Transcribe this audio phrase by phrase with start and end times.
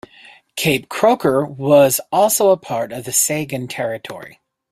[0.55, 4.39] Cape Croker was also part of Saugeen Territory.